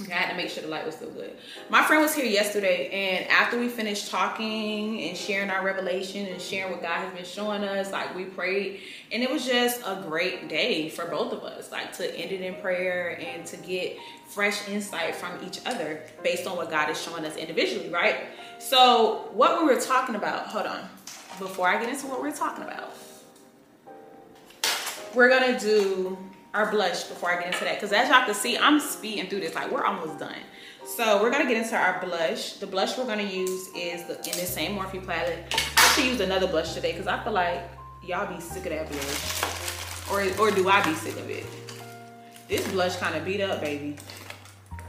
[0.00, 1.36] I had to make sure the light was still good.
[1.68, 6.40] My friend was here yesterday, and after we finished talking and sharing our revelation and
[6.40, 8.80] sharing what God has been showing us, like we prayed,
[9.10, 12.40] and it was just a great day for both of us, like to end it
[12.40, 13.96] in prayer and to get
[14.28, 18.26] fresh insight from each other based on what God is showing us individually, right?
[18.58, 20.88] So, what we were talking about, hold on,
[21.38, 22.92] before I get into what we're talking about,
[25.14, 26.18] we're gonna do
[26.58, 27.76] our blush before I get into that.
[27.76, 29.54] Because as y'all can see, I'm speeding through this.
[29.54, 30.34] Like, we're almost done.
[30.96, 32.54] So we're going to get into our blush.
[32.54, 35.54] The blush we're going to use is the, in the same Morphe palette.
[35.76, 37.62] I should use another blush today because I feel like
[38.02, 40.10] y'all be sick of that blush.
[40.10, 41.46] Or, or do I be sick of it?
[42.48, 43.96] This blush kind of beat up, baby.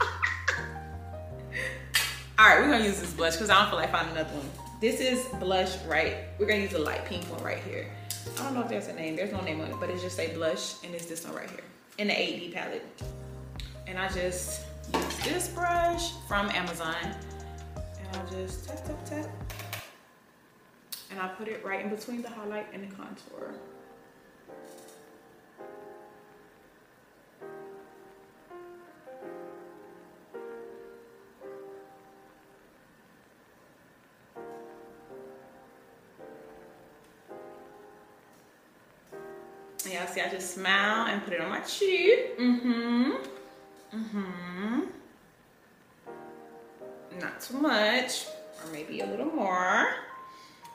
[2.36, 4.34] All right, we're going to use this blush because I don't feel like finding another
[4.34, 4.50] one.
[4.80, 6.16] This is blush, right?
[6.38, 7.86] We're going to use the light pink one right here.
[8.38, 9.16] I don't know if there's a name.
[9.16, 11.50] There's no name on it, but it's just a blush, and it's this one right
[11.50, 11.64] here
[11.98, 13.02] in the 8D palette.
[13.86, 14.62] And I just
[14.94, 19.30] use this brush from Amazon, and I just tap, tap, tap.
[21.10, 23.54] And I put it right in between the highlight and the contour.
[39.86, 42.38] Y'all see, I just smile and put it on my cheek.
[42.38, 43.12] Mm-hmm.
[43.94, 44.80] Mm-hmm.
[47.18, 48.26] Not too much,
[48.62, 49.88] or maybe a little more.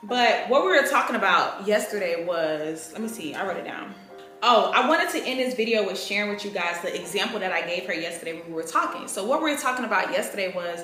[0.02, 3.94] But what we were talking about yesterday was, let me see, I wrote it down.
[4.42, 7.52] Oh, I wanted to end this video with sharing with you guys the example that
[7.52, 9.08] I gave her yesterday when we were talking.
[9.08, 10.80] So what we were talking about yesterday was,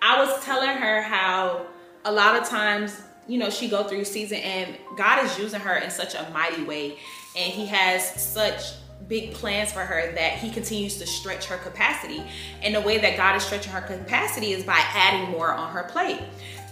[0.00, 1.66] I was telling her how
[2.04, 5.76] a lot of times, you know, she go through season and God is using her
[5.76, 6.98] in such a mighty way
[7.36, 8.72] and he has such
[9.08, 12.22] big plans for her that he continues to stretch her capacity.
[12.62, 15.84] And the way that God is stretching her capacity is by adding more on her
[15.84, 16.20] plate.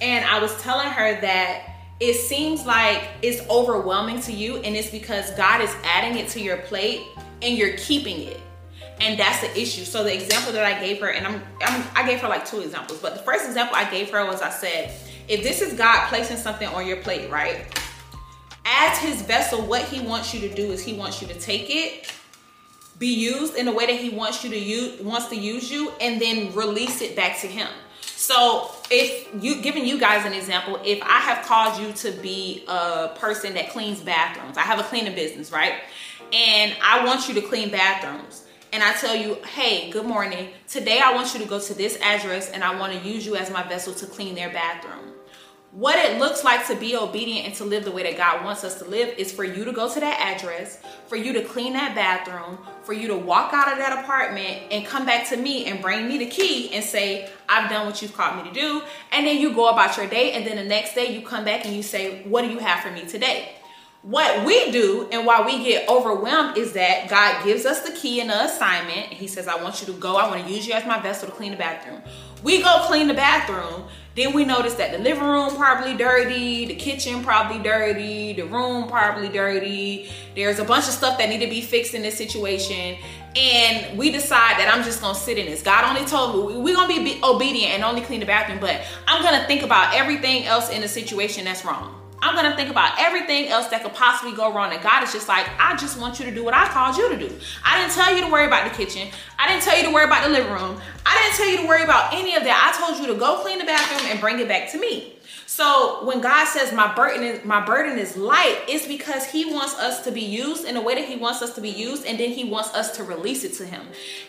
[0.01, 1.69] And I was telling her that
[2.01, 6.41] it seems like it's overwhelming to you, and it's because God is adding it to
[6.41, 7.03] your plate
[7.43, 8.41] and you're keeping it.
[9.01, 9.85] And that's the issue.
[9.85, 12.61] So the example that I gave her, and I'm, I'm I gave her like two
[12.61, 14.93] examples, but the first example I gave her was I said,
[15.29, 17.67] if this is God placing something on your plate, right?
[18.65, 21.67] As his vessel, what he wants you to do is he wants you to take
[21.69, 22.13] it,
[22.99, 25.91] be used in the way that he wants you to use, wants to use you,
[26.01, 27.69] and then release it back to him.
[28.01, 32.65] So if you giving you guys an example, if I have called you to be
[32.69, 35.75] a person that cleans bathrooms, I have a cleaning business, right?
[36.33, 38.45] And I want you to clean bathrooms.
[38.73, 40.51] And I tell you, hey, good morning.
[40.69, 43.37] Today I want you to go to this address and I want to use you
[43.37, 45.13] as my vessel to clean their bathroom
[45.73, 48.63] what it looks like to be obedient and to live the way that God wants
[48.63, 51.73] us to live is for you to go to that address, for you to clean
[51.73, 55.65] that bathroom, for you to walk out of that apartment and come back to me
[55.65, 58.83] and bring me the key and say, I've done what you've called me to do.
[59.13, 60.33] And then you go about your day.
[60.33, 62.81] And then the next day you come back and you say, What do you have
[62.81, 63.53] for me today?
[64.03, 68.21] What we do and why we get overwhelmed is that God gives us the key
[68.21, 69.07] and the assignment.
[69.07, 70.17] He says, I want you to go.
[70.17, 72.03] I want to use you as my vessel to clean the bathroom.
[72.43, 73.85] We go clean the bathroom.
[74.15, 78.89] Then we notice that the living room probably dirty, the kitchen probably dirty, the room
[78.89, 80.11] probably dirty.
[80.37, 82.99] There's a bunch of stuff that need to be fixed in this situation.
[83.35, 85.63] And we decide that I'm just gonna sit in this.
[85.63, 89.23] God only told me we're gonna be obedient and only clean the bathroom, but I'm
[89.23, 92.02] gonna think about everything else in the situation that's wrong.
[92.23, 94.73] I'm gonna think about everything else that could possibly go wrong.
[94.73, 97.09] And God is just like, I just want you to do what I called you
[97.09, 97.35] to do.
[97.65, 99.09] I didn't tell you to worry about the kitchen.
[99.39, 100.81] I didn't tell you to worry about the living room.
[101.05, 102.73] I didn't tell you to worry about any of that.
[102.73, 105.17] I told you to go clean the bathroom and bring it back to me.
[105.47, 109.75] So when God says my burden is my burden is light, it's because He wants
[109.75, 112.19] us to be used in the way that He wants us to be used, and
[112.19, 113.83] then He wants us to release it to Him.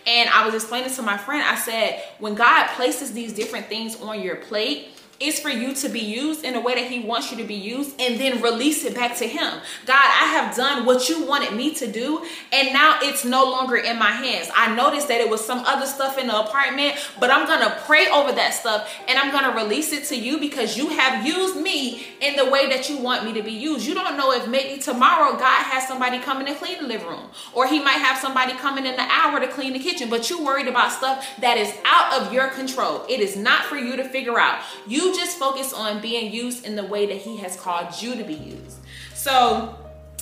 [0.06, 4.01] And I was explaining to my friend, I said, when God places these different things
[4.01, 4.89] on your plate,
[5.23, 7.55] is for you to be used in a way that he wants you to be
[7.55, 9.59] used and then release it back to him.
[9.86, 13.77] God, I have done what you wanted me to do and now it's no longer
[13.77, 14.49] in my hands.
[14.55, 18.07] I noticed that it was some other stuff in the apartment, but I'm to pray
[18.07, 22.05] over that stuff and I'm to release it to you because you have used me
[22.21, 23.86] in the way that you want me to be used.
[23.86, 27.29] You don't know if maybe tomorrow God has somebody coming to clean the living room
[27.53, 30.43] or he might have somebody coming in the hour to clean the kitchen, but you
[30.43, 33.05] worried about stuff that is out of your control.
[33.09, 34.62] It is not for you to figure out.
[34.88, 38.23] You just focus on being used in the way that he has called you to
[38.23, 38.78] be used.
[39.13, 39.78] So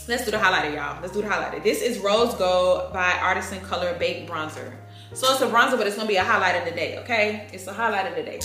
[0.08, 1.01] let's do the highlighter, y'all.
[1.01, 1.63] Let's do the highlighter.
[1.63, 4.73] This is Rose Gold by Artisan Color Baked Bronzer.
[5.13, 7.47] So it's a bronzer, but it's gonna be a highlight of the day, okay?
[7.51, 8.39] It's a highlight of the day.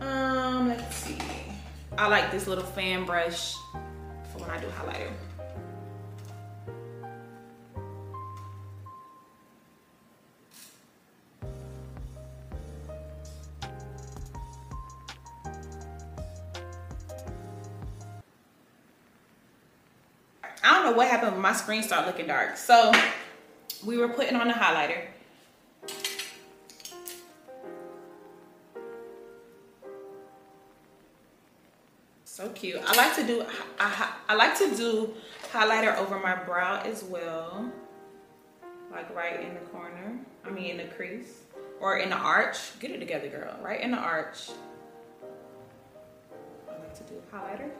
[0.00, 1.18] Um, let's see.
[1.98, 3.54] I like this little fan brush
[4.32, 5.12] for when I do highlighter.
[20.66, 22.56] I don't know what happened, but my screen started looking dark.
[22.56, 22.92] So
[23.84, 25.00] we were putting on the highlighter.
[32.24, 32.82] So cute.
[32.84, 33.44] I like to do
[33.78, 35.14] I, I like to do
[35.52, 37.70] highlighter over my brow as well.
[38.90, 40.18] Like right in the corner.
[40.44, 41.42] I mean in the crease.
[41.78, 42.76] Or in the arch.
[42.80, 43.56] Get it together, girl.
[43.62, 44.50] Right in the arch.
[46.68, 47.70] I like to do highlighter.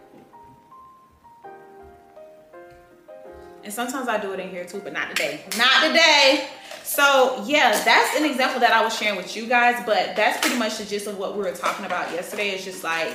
[3.66, 5.40] And sometimes I do it in here too, but not today.
[5.58, 6.46] Not today.
[6.84, 10.56] So yeah, that's an example that I was sharing with you guys, but that's pretty
[10.56, 12.50] much the gist of what we were talking about yesterday.
[12.50, 13.12] It's just like,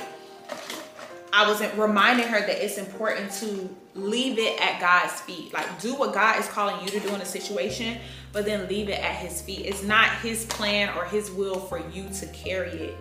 [1.32, 5.54] I wasn't reminding her that it's important to leave it at God's feet.
[5.54, 7.96] Like do what God is calling you to do in a situation,
[8.34, 9.64] but then leave it at his feet.
[9.64, 12.96] It's not his plan or his will for you to carry it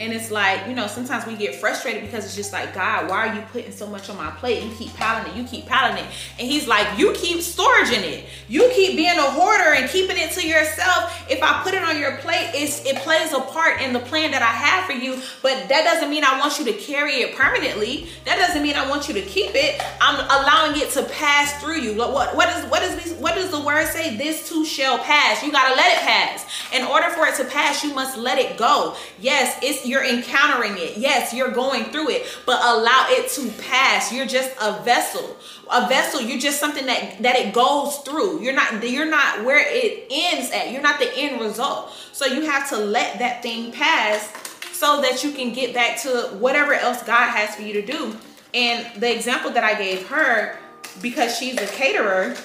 [0.00, 3.28] and it's like, you know, sometimes we get frustrated because it's just like, God, why
[3.28, 4.64] are you putting so much on my plate?
[4.64, 6.10] You keep piling it, you keep piling it.
[6.36, 8.24] And he's like, you keep storaging it.
[8.48, 11.24] You keep being a hoarder and keeping it to yourself.
[11.30, 14.42] If I put it on your plate, it plays a part in the plan that
[14.42, 15.14] I have for you.
[15.42, 18.08] But that doesn't mean I want you to carry it permanently.
[18.24, 19.80] That doesn't mean I want you to keep it.
[20.00, 21.96] I'm allowing it to pass through you.
[21.96, 24.16] What, what, is, what, is, what does the word say?
[24.16, 25.44] This too shall pass.
[25.44, 26.46] You got to let it pass.
[26.74, 28.96] In order for it to pass, you must let it go.
[29.20, 30.96] Yes, it's you're encountering it.
[30.96, 34.12] Yes, you're going through it, but allow it to pass.
[34.12, 35.36] You're just a vessel.
[35.70, 38.42] A vessel, you're just something that that it goes through.
[38.42, 40.70] You're not you're not where it ends at.
[40.70, 41.92] You're not the end result.
[42.12, 44.30] So you have to let that thing pass
[44.72, 48.16] so that you can get back to whatever else God has for you to do.
[48.52, 50.58] And the example that I gave her
[51.00, 52.36] because she's a caterer,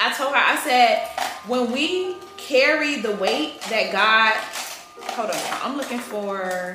[0.00, 1.08] I told her I said
[1.48, 4.34] when we carry the weight that God
[5.14, 6.74] hold on i'm looking for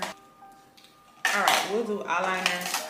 [1.36, 2.86] all right we'll do eyeliner.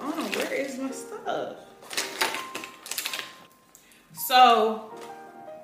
[0.00, 1.56] On where is my stuff?
[4.14, 4.90] So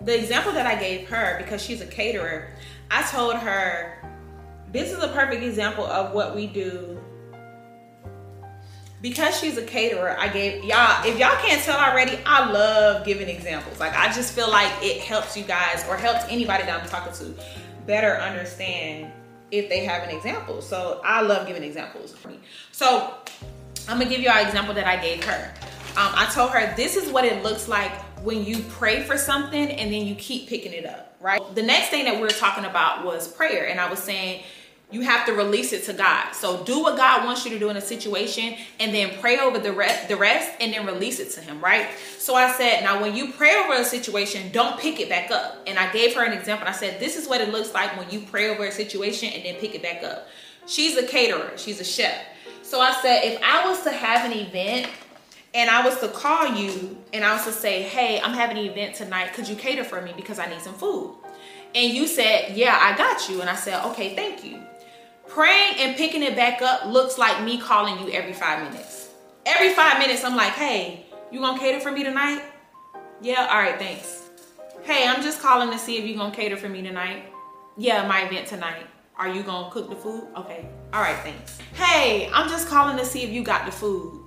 [0.02, 2.54] the example that i gave her because she's a caterer
[2.90, 3.98] i told her
[4.70, 7.00] this is a perfect example of what we do
[9.02, 13.28] because she's a caterer, I gave y'all, if y'all can't tell already, I love giving
[13.28, 13.80] examples.
[13.80, 17.12] Like I just feel like it helps you guys or helps anybody that I'm talking
[17.12, 17.34] to
[17.84, 19.12] better understand
[19.50, 20.62] if they have an example.
[20.62, 22.14] So I love giving examples.
[22.70, 23.14] So
[23.88, 25.52] I'm gonna give you an example that I gave her.
[25.96, 29.68] Um, I told her this is what it looks like when you pray for something
[29.68, 31.40] and then you keep picking it up, right?
[31.56, 33.66] The next thing that we are talking about was prayer.
[33.68, 34.44] And I was saying,
[34.92, 36.32] you have to release it to God.
[36.32, 39.58] So do what God wants you to do in a situation and then pray over
[39.58, 41.88] the rest, the rest and then release it to him, right?
[42.18, 45.56] So I said, now when you pray over a situation, don't pick it back up.
[45.66, 46.68] And I gave her an example.
[46.68, 49.44] I said, this is what it looks like when you pray over a situation and
[49.44, 50.28] then pick it back up.
[50.66, 52.14] She's a caterer, she's a chef.
[52.62, 54.88] So I said, if I was to have an event
[55.54, 58.64] and I was to call you and I was to say, hey, I'm having an
[58.64, 59.32] event tonight.
[59.34, 61.14] Could you cater for me because I need some food?
[61.74, 63.40] And you said, yeah, I got you.
[63.40, 64.60] And I said, okay, thank you.
[65.32, 69.08] Praying and picking it back up looks like me calling you every five minutes.
[69.46, 72.42] Every five minutes, I'm like, hey, you gonna cater for me tonight?
[73.22, 74.28] Yeah, all right, thanks.
[74.82, 77.32] Hey, I'm just calling to see if you gonna cater for me tonight.
[77.78, 78.86] Yeah, my event tonight.
[79.16, 80.28] Are you gonna cook the food?
[80.36, 81.58] Okay, all right, thanks.
[81.72, 84.20] Hey, I'm just calling to see if you got the food.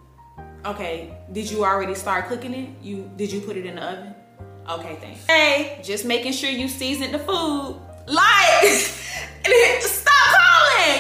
[0.65, 2.69] Okay, did you already start cooking it?
[2.81, 4.15] You Did you put it in the oven?
[4.67, 5.23] Okay, thanks.
[5.27, 7.79] Hey, just making sure you seasoned the food.
[8.07, 8.71] Like,
[9.81, 10.34] stop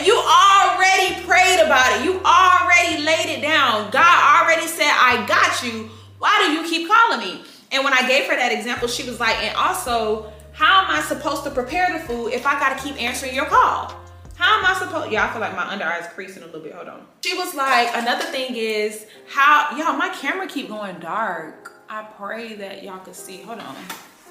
[0.05, 2.05] You already prayed about it.
[2.05, 3.91] You already laid it down.
[3.91, 5.89] God already said, I got you.
[6.19, 7.43] Why do you keep calling me?
[7.71, 11.01] And when I gave her that example, she was like, and also, how am I
[11.01, 13.93] supposed to prepare the food if I gotta keep answering your call?
[14.35, 16.87] How am I supposed, y'all feel like my under eyes creasing a little bit, hold
[16.87, 17.05] on.
[17.23, 21.73] She was like, another thing is how, y'all, my camera keep going dark.
[21.89, 23.75] I pray that y'all can see, hold on.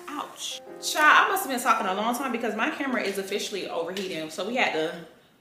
[0.09, 0.61] Ouch.
[0.83, 4.31] Child, I must have been talking a long time because my camera is officially overheating.
[4.31, 4.95] So we had to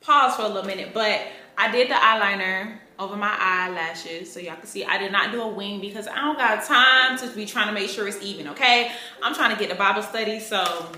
[0.04, 1.22] pause for a little minute, but
[1.58, 5.42] I did the eyeliner over my eyelashes so y'all can see I did not do
[5.42, 8.50] a wing because I don't got time to be trying to make sure it's even,
[8.50, 8.92] okay?
[9.22, 10.92] I'm trying to get the Bible study, so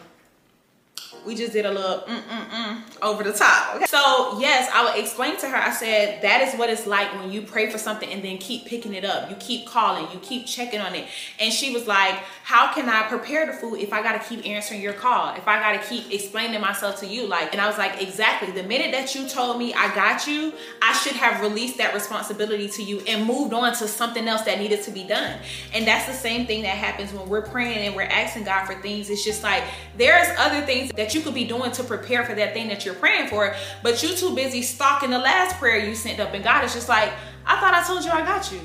[1.25, 3.75] we just did a little mm, mm, mm over the top.
[3.75, 3.85] Okay.
[3.85, 7.31] So yes, I would explain to her, I said, that is what it's like when
[7.31, 9.29] you pray for something and then keep picking it up.
[9.29, 11.07] You keep calling, you keep checking on it.
[11.39, 14.45] And she was like, how can I prepare the food if I got to keep
[14.45, 15.35] answering your call?
[15.35, 17.27] If I got to keep explaining myself to you?
[17.27, 18.51] Like, and I was like, exactly.
[18.51, 22.67] The minute that you told me I got you, I should have released that responsibility
[22.69, 25.39] to you and moved on to something else that needed to be done.
[25.73, 28.75] And that's the same thing that happens when we're praying and we're asking God for
[28.81, 29.09] things.
[29.09, 29.63] It's just like,
[29.97, 32.95] there's other things that you could be doing to prepare for that thing that you're
[32.95, 33.53] praying for,
[33.83, 36.33] but you're too busy stalking the last prayer you sent up.
[36.33, 37.11] And God is just like,
[37.45, 38.59] I thought I told you I got you.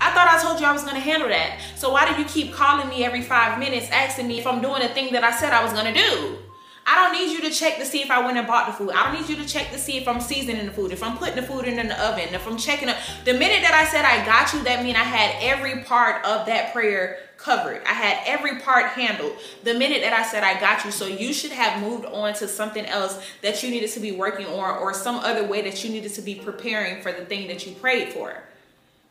[0.00, 1.60] I thought I told you I was gonna handle that.
[1.76, 4.82] So why do you keep calling me every five minutes asking me if I'm doing
[4.82, 6.38] the thing that I said I was gonna do?
[6.84, 8.90] I don't need you to check to see if I went and bought the food.
[8.90, 11.16] I don't need you to check to see if I'm seasoning the food, if I'm
[11.16, 12.96] putting the food in the oven, if I'm checking up.
[13.24, 16.46] The minute that I said I got you, that mean I had every part of
[16.46, 17.82] that prayer covered.
[17.84, 19.36] I had every part handled.
[19.64, 22.46] The minute that I said I got you, so you should have moved on to
[22.46, 25.90] something else that you needed to be working on or some other way that you
[25.90, 28.42] needed to be preparing for the thing that you prayed for.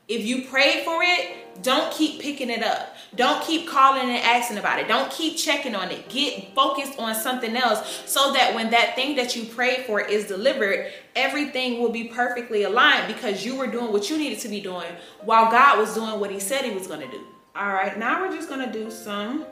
[0.07, 2.95] If you prayed for it, don't keep picking it up.
[3.15, 4.87] Don't keep calling and asking about it.
[4.87, 6.09] Don't keep checking on it.
[6.09, 10.27] Get focused on something else so that when that thing that you prayed for is
[10.27, 14.59] delivered, everything will be perfectly aligned because you were doing what you needed to be
[14.59, 14.87] doing
[15.23, 17.25] while God was doing what he said he was going to do.
[17.53, 19.45] All right, now we're just to do some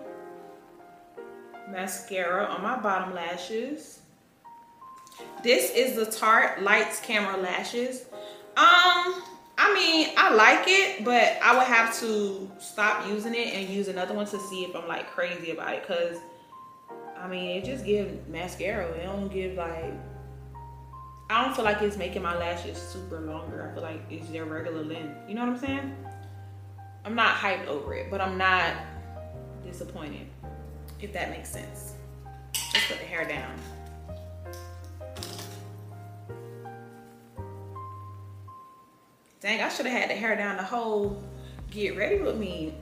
[1.69, 3.99] mascara on my bottom lashes.
[5.43, 8.05] This is the Tarte Lights Camera Lashes.
[8.55, 9.21] Um,
[9.57, 13.89] I mean, I like it, but I would have to stop using it and use
[13.89, 15.85] another one to see if I'm like crazy about it.
[15.85, 16.15] Cause
[17.17, 18.87] I mean, it just gives mascara.
[18.91, 19.93] It don't give like,
[21.29, 23.69] I don't feel like it's making my lashes super longer.
[23.69, 25.27] I feel like it's their regular length.
[25.27, 25.95] You know what I'm saying?
[27.09, 28.71] I'm not hyped over it, but I'm not
[29.65, 30.27] disappointed,
[31.01, 31.95] if that makes sense.
[32.53, 33.51] Just put the hair down.
[39.41, 41.23] Dang, I should have had the hair down the whole
[41.71, 42.75] get ready with me.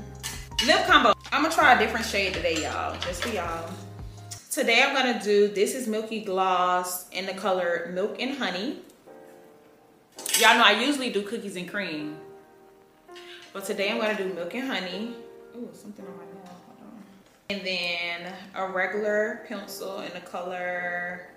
[0.66, 1.14] Lip combo.
[1.32, 2.94] I'm gonna try a different shade today, y'all.
[3.00, 3.70] Just for y'all.
[4.50, 8.80] Today I'm gonna do, this is Milky Gloss in the color Milk and Honey.
[10.38, 12.18] Y'all know I usually do cookies and cream.
[13.54, 15.14] But today I'm gonna do Milk and Honey.
[15.56, 17.02] Ooh, something on my nail, hold on.
[17.50, 21.28] And then a regular pencil in the color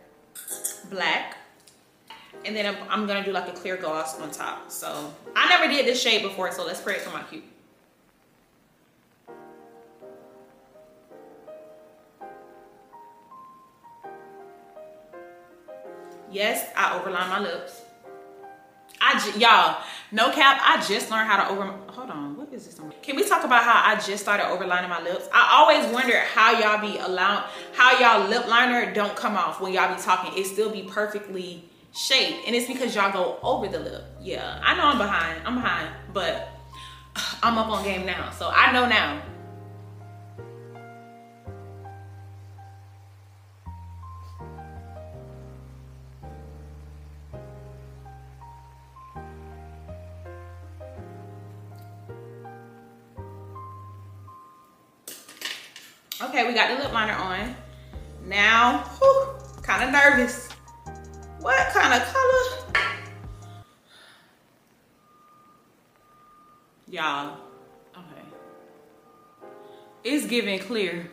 [0.90, 1.38] Black
[2.44, 4.72] and then I'm, I'm, gonna do like a clear gloss on top.
[4.72, 7.44] So I never did this shade before, so let's spray it for my cute.
[16.32, 17.82] Yes, I overline my lips.
[19.02, 22.80] I y'all, no cap, I just learned how to over, hold on, what is this?
[23.02, 25.28] Can we talk about how I just started overlining my lips?
[25.34, 29.74] I always wonder how y'all be allowed, how y'all lip liner don't come off when
[29.74, 30.38] y'all be talking.
[30.38, 32.46] It still be perfectly shaped.
[32.46, 35.90] and it's because y'all go over the lip yeah i know i'm behind i'm behind
[36.14, 36.50] but
[37.44, 39.20] i'm up on game now so i know now
[56.38, 57.56] Okay, we got the lip liner on.
[58.28, 58.84] Now,
[59.64, 60.48] kind of nervous.
[61.40, 62.84] What kind of color?
[66.92, 67.40] Y'all,
[67.96, 68.22] okay.
[70.04, 71.10] It's giving clear.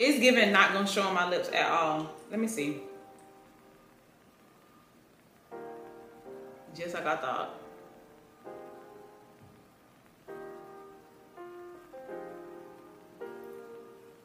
[0.00, 2.10] It's giving not gonna show on my lips at all.
[2.28, 2.78] Let me see.
[6.74, 7.59] Just like I thought.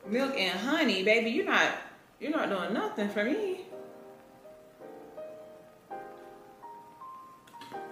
[0.08, 1.72] Milk and honey, baby, you're not
[2.20, 3.62] you're not doing nothing for me.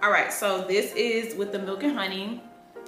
[0.02, 2.42] All right, so this is with the milk and honey.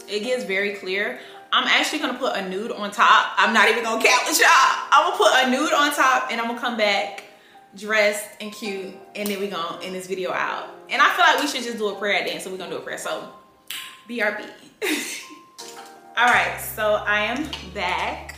[0.08, 1.18] It gets very clear.
[1.52, 3.32] I'm actually gonna put a nude on top.
[3.36, 4.48] I'm not even gonna cap with y'all.
[4.92, 7.24] I'm gonna put a nude on top and I'm gonna come back
[7.74, 10.68] dressed and cute and then we gonna end this video out.
[10.88, 12.58] And I feel like we should just do a prayer at the end, so we're
[12.58, 12.98] gonna do a prayer.
[12.98, 13.28] So,
[14.08, 14.48] BRB.
[16.16, 18.35] All right, so I am back.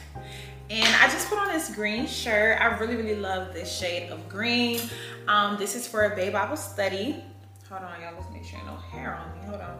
[0.70, 2.60] And I just put on this green shirt.
[2.60, 4.80] I really, really love this shade of green.
[5.26, 7.24] Um, this is for a Bae Bible study.
[7.70, 8.14] Hold on, y'all.
[8.18, 9.46] Let's make sure no hair on me.
[9.46, 9.78] Hold on.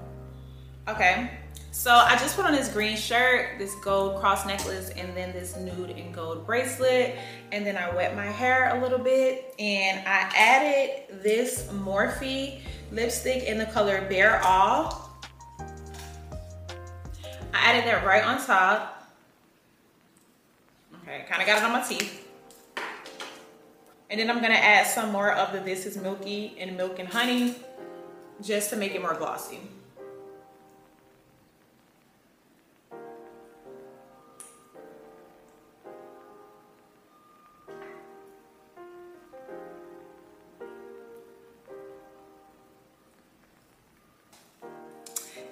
[0.89, 1.31] Okay.
[1.71, 5.57] So I just put on this green shirt, this gold cross necklace, and then this
[5.57, 7.17] nude and gold bracelet.
[7.53, 9.55] And then I wet my hair a little bit.
[9.59, 12.61] And I added this Morphe
[12.91, 15.21] lipstick in the color Bare All.
[17.53, 18.98] I added that right on top.
[21.09, 22.29] Okay, kind of got it on my teeth.
[24.11, 27.09] And then I'm gonna add some more of the This Is Milky and Milk and
[27.09, 27.57] Honey
[28.43, 29.59] just to make it more glossy.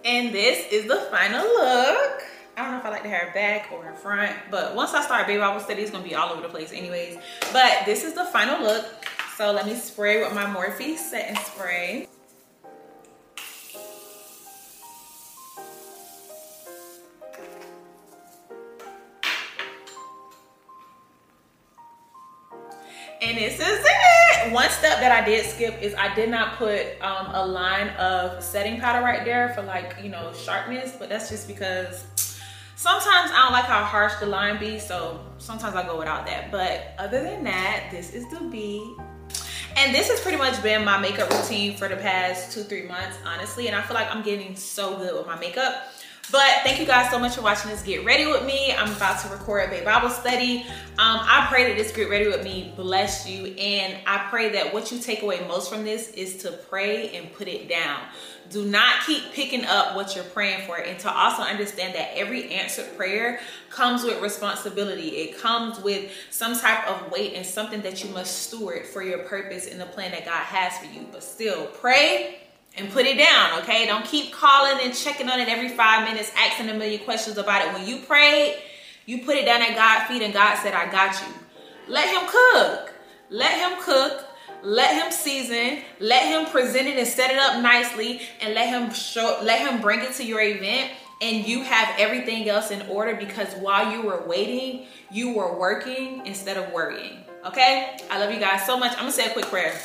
[0.04, 2.35] And this is the final look.
[2.56, 5.02] I don't know if I like the hair back or in front, but once I
[5.02, 7.18] start baby Bible study, it's gonna be all over the place anyways.
[7.52, 8.86] But this is the final look.
[9.36, 12.08] So let me spray with my Morphe setting spray.
[23.20, 24.52] And this is it.
[24.52, 28.42] One step that I did skip is I did not put um, a line of
[28.42, 32.06] setting powder right there for like, you know, sharpness, but that's just because
[32.76, 36.52] sometimes I don't like how harsh the line be, so sometimes I go without that.
[36.52, 38.94] But other than that, this is the B.
[39.76, 43.18] And this has pretty much been my makeup routine for the past two, three months,
[43.26, 43.66] honestly.
[43.66, 45.88] And I feel like I'm getting so good with my makeup.
[46.32, 48.72] But thank you guys so much for watching this Get Ready With Me.
[48.72, 50.62] I'm about to record a Bible study.
[50.98, 53.54] Um, I pray that this Get Ready With Me bless you.
[53.54, 57.32] And I pray that what you take away most from this is to pray and
[57.32, 58.00] put it down.
[58.50, 60.78] Do not keep picking up what you're praying for.
[60.78, 63.38] And to also understand that every answered prayer
[63.70, 65.10] comes with responsibility.
[65.10, 69.18] It comes with some type of weight and something that you must steward for your
[69.18, 71.06] purpose and the plan that God has for you.
[71.12, 72.40] But still, pray
[72.76, 73.86] and put it down, okay?
[73.86, 77.66] Don't keep calling and checking on it every five minutes, asking a million questions about
[77.66, 77.72] it.
[77.72, 78.62] When you prayed,
[79.06, 81.32] you put it down at God's feet and God said, I got you.
[81.88, 82.92] Let him cook.
[83.30, 84.24] Let him cook.
[84.62, 85.82] Let him season.
[86.00, 89.80] Let him present it and set it up nicely and let him show let him
[89.80, 94.02] bring it to your event and you have everything else in order because while you
[94.02, 97.24] were waiting, you were working instead of worrying.
[97.46, 97.96] Okay?
[98.10, 98.92] I love you guys so much.
[98.92, 99.78] I'm gonna say a quick prayer.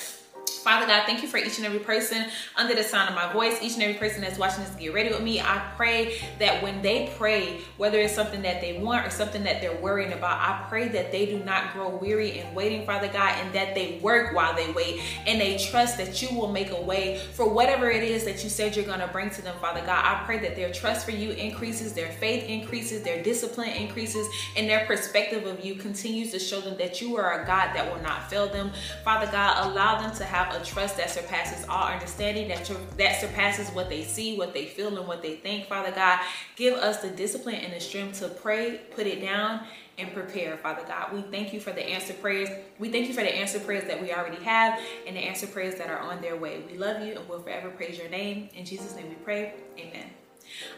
[0.62, 3.62] Father God, thank you for each and every person under the sound of my voice,
[3.64, 5.40] each and every person that's watching this get ready with me.
[5.40, 9.60] I pray that when they pray, whether it's something that they want or something that
[9.60, 13.36] they're worrying about, I pray that they do not grow weary in waiting, Father God,
[13.40, 16.82] and that they work while they wait and they trust that you will make a
[16.82, 19.82] way for whatever it is that you said you're going to bring to them, Father
[19.82, 20.06] God.
[20.06, 24.70] I pray that their trust for you increases, their faith increases, their discipline increases, and
[24.70, 28.02] their perspective of you continues to show them that you are a God that will
[28.04, 28.72] not fail them.
[29.04, 33.70] Father God, allow them to have a trust that surpasses all understanding, that, that surpasses
[33.70, 35.68] what they see, what they feel, and what they think.
[35.68, 36.20] Father God,
[36.56, 39.62] give us the discipline and the strength to pray, put it down,
[39.98, 41.14] and prepare, Father God.
[41.14, 42.50] We thank you for the answer prayers.
[42.80, 45.76] We thank you for the answer prayers that we already have and the answer prayers
[45.76, 46.64] that are on their way.
[46.70, 48.50] We love you and we'll forever praise your name.
[48.56, 49.54] In Jesus' name we pray.
[49.78, 50.10] Amen.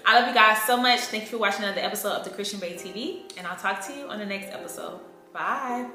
[0.05, 0.99] I love you guys so much.
[1.01, 3.93] Thank you for watching another episode of the Christian Bae TV, and I'll talk to
[3.93, 4.99] you on the next episode.
[5.33, 5.87] Bye.